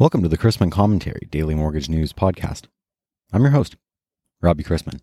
[0.00, 2.68] Welcome to the Chrisman Commentary Daily Mortgage News Podcast.
[3.34, 3.76] I'm your host,
[4.40, 5.00] Robbie Chrisman.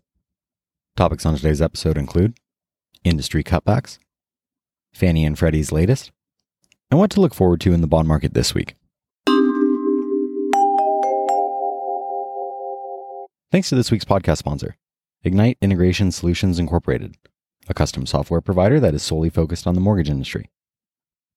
[0.95, 2.39] Topics on today's episode include
[3.03, 3.99] industry cutbacks,
[4.95, 6.11] Fannie and Freddie's latest,
[6.89, 8.73] and what to look forward to in the bond market this week.
[13.51, 14.77] Thanks to this week's podcast sponsor,
[15.23, 17.17] Ignite Integration Solutions Incorporated,
[17.69, 20.49] a custom software provider that is solely focused on the mortgage industry.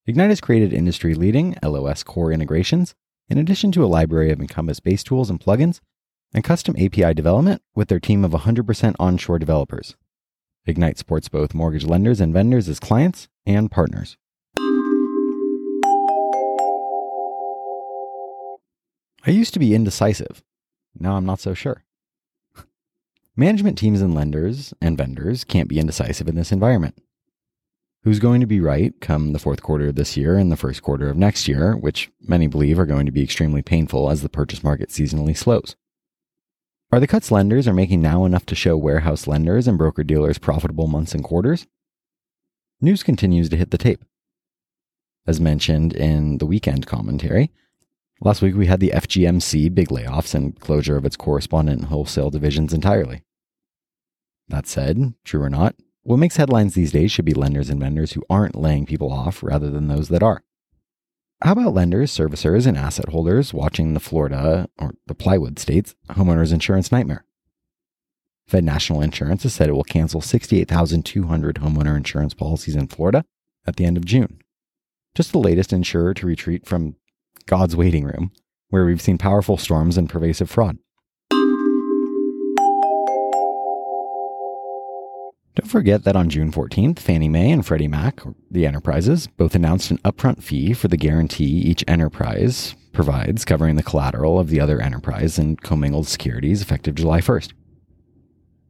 [0.07, 2.95] Ignite has created industry leading LOS core integrations
[3.31, 5.79] in addition to a library of Encompass based tools and plugins
[6.33, 9.95] and custom API development with their team of 100% onshore developers.
[10.65, 14.17] Ignite supports both mortgage lenders and vendors as clients and partners.
[19.25, 20.43] I used to be indecisive.
[20.99, 21.85] Now I'm not so sure.
[23.37, 27.01] Management teams and lenders and vendors can't be indecisive in this environment
[28.03, 30.81] who's going to be right come the fourth quarter of this year and the first
[30.81, 34.29] quarter of next year, which many believe are going to be extremely painful as the
[34.29, 35.75] purchase market seasonally slows.
[36.91, 40.37] Are the cuts lenders are making now enough to show warehouse lenders and broker dealers
[40.37, 41.67] profitable months and quarters?
[42.81, 44.03] News continues to hit the tape.
[45.27, 47.51] As mentioned in the weekend commentary,
[48.19, 52.73] last week we had the FGMC big layoffs and closure of its correspondent wholesale divisions
[52.73, 53.23] entirely.
[54.47, 58.13] That said, true or not, what makes headlines these days should be lenders and vendors
[58.13, 60.43] who aren't laying people off rather than those that are.
[61.43, 66.53] How about lenders, servicers, and asset holders watching the Florida or the plywood states homeowners
[66.53, 67.25] insurance nightmare?
[68.47, 73.23] Fed National Insurance has said it will cancel 68,200 homeowner insurance policies in Florida
[73.65, 74.39] at the end of June.
[75.15, 76.95] Just the latest insurer to retreat from
[77.45, 78.31] God's waiting room,
[78.69, 80.77] where we've seen powerful storms and pervasive fraud.
[85.55, 89.91] Don't forget that on June 14th, Fannie Mae and Freddie Mac, the enterprises, both announced
[89.91, 94.81] an upfront fee for the guarantee each enterprise provides covering the collateral of the other
[94.81, 97.51] enterprise and commingled securities effective July 1st.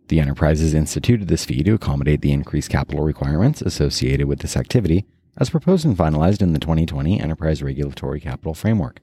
[0.08, 5.06] The enterprises instituted this fee to accommodate the increased capital requirements associated with this activity,
[5.38, 9.02] as proposed and finalized in the 2020 Enterprise Regulatory Capital Framework.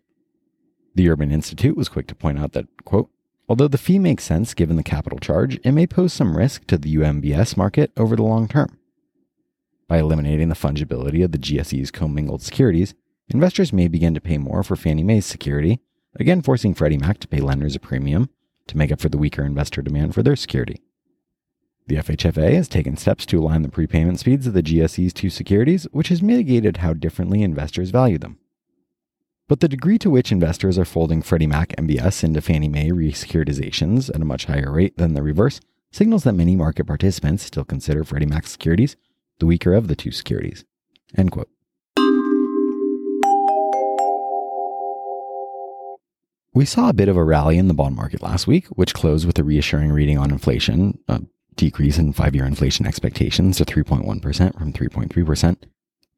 [0.94, 3.08] The Urban Institute was quick to point out that, quote,
[3.48, 6.76] Although the fee makes sense given the capital charge, it may pose some risk to
[6.76, 8.78] the UMBS market over the long term.
[9.88, 12.94] By eliminating the fungibility of the GSE's commingled securities,
[13.28, 15.80] investors may begin to pay more for Fannie Mae's security,
[16.16, 18.28] again forcing Freddie Mac to pay lenders a premium
[18.66, 20.82] to make up for the weaker investor demand for their security.
[21.86, 25.84] The FHFA has taken steps to align the prepayment speeds of the GSE's two securities,
[25.84, 28.38] which has mitigated how differently investors value them.
[29.48, 34.10] But the degree to which investors are folding Freddie Mac MBS into Fannie Mae resecuritizations
[34.14, 35.58] at a much higher rate than the reverse
[35.90, 38.96] signals that many market participants still consider Freddie Mac securities
[39.38, 40.66] the weaker of the two securities.
[41.16, 41.48] End quote.
[46.52, 49.26] We saw a bit of a rally in the bond market last week, which closed
[49.26, 51.22] with a reassuring reading on inflation, a
[51.54, 55.56] decrease in five year inflation expectations to 3.1% from 3.3%,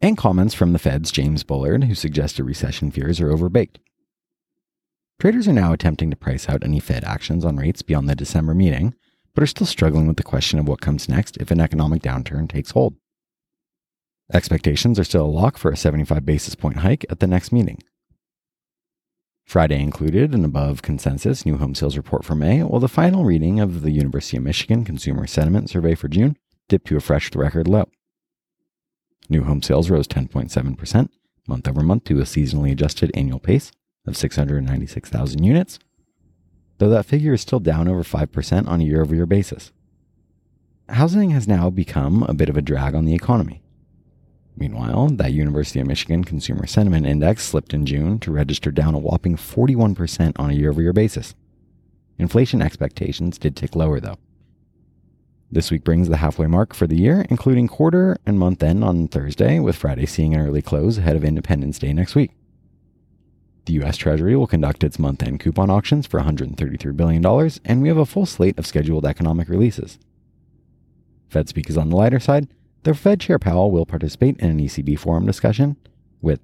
[0.00, 3.76] and comments from the Fed's James Bullard, who suggested recession fears are overbaked.
[5.20, 8.54] Traders are now attempting to price out any Fed actions on rates beyond the December
[8.54, 8.94] meeting,
[9.34, 12.48] but are still struggling with the question of what comes next if an economic downturn
[12.48, 12.94] takes hold.
[14.32, 17.82] Expectations are still a lock for a 75 basis point hike at the next meeting.
[19.44, 23.58] Friday included an above consensus new home sales report for May, while the final reading
[23.58, 26.36] of the University of Michigan Consumer Sentiment Survey for June
[26.68, 27.90] dipped to a fresh record low.
[29.30, 31.08] New home sales rose 10.7%
[31.46, 33.70] month over month to a seasonally adjusted annual pace
[34.06, 35.78] of 696,000 units,
[36.78, 39.72] though that figure is still down over 5% on a year over year basis.
[40.88, 43.62] Housing has now become a bit of a drag on the economy.
[44.56, 48.98] Meanwhile, that University of Michigan Consumer Sentiment Index slipped in June to register down a
[48.98, 51.34] whopping 41% on a year over year basis.
[52.18, 54.18] Inflation expectations did tick lower, though.
[55.52, 59.08] This week brings the halfway mark for the year, including quarter and month end on
[59.08, 62.30] Thursday, with Friday seeing an early close ahead of Independence Day next week.
[63.64, 63.96] The U.S.
[63.96, 67.26] Treasury will conduct its month end coupon auctions for $133 billion,
[67.64, 69.98] and we have a full slate of scheduled economic releases.
[71.28, 72.46] Fed speak is on the lighter side.
[72.84, 75.76] The Fed Chair Powell will participate in an ECB forum discussion
[76.22, 76.40] with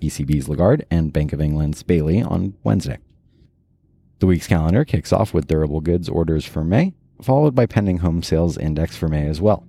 [0.00, 2.98] ECB's Lagarde and Bank of England's Bailey on Wednesday.
[4.20, 6.94] The week's calendar kicks off with durable goods orders for May,
[7.24, 9.64] followed by pending home sales index for May as well.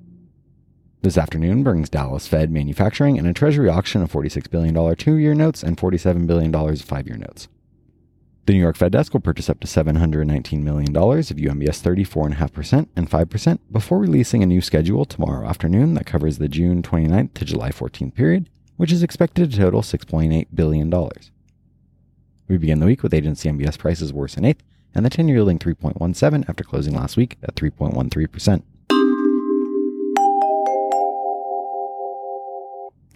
[1.01, 5.33] This afternoon brings Dallas Fed manufacturing and a Treasury auction of $46 billion two year
[5.33, 7.47] notes and $47 billion five year notes.
[8.45, 13.09] The New York Fed desk will purchase up to $719 million of UMBS 34.5% and
[13.09, 17.69] 5% before releasing a new schedule tomorrow afternoon that covers the June 29th to July
[17.69, 20.91] 14th period, which is expected to total $6.8 billion.
[22.47, 24.63] We begin the week with agency MBS prices worse in eighth,
[24.95, 28.63] and the 10 year yielding 3.17 after closing last week at 3.13%.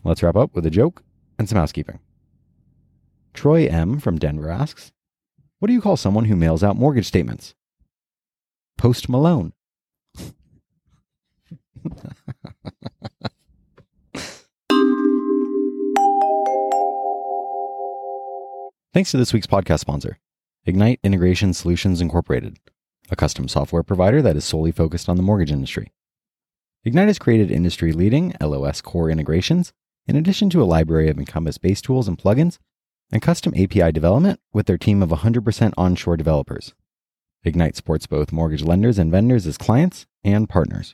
[0.03, 1.03] Let's wrap up with a joke
[1.37, 1.99] and some housekeeping.
[3.33, 3.99] Troy M.
[3.99, 4.91] from Denver asks,
[5.59, 7.55] What do you call someone who mails out mortgage statements?
[8.77, 9.53] Post Malone.
[18.93, 20.17] Thanks to this week's podcast sponsor,
[20.65, 22.57] Ignite Integration Solutions Incorporated,
[23.09, 25.93] a custom software provider that is solely focused on the mortgage industry.
[26.83, 29.71] Ignite has created industry leading LOS core integrations,
[30.05, 32.57] in addition to a library of Encompass based tools and plugins,
[33.09, 36.73] and custom API development with their team of 100% onshore developers.
[37.45, 40.93] Ignite supports both mortgage lenders and vendors as clients and partners.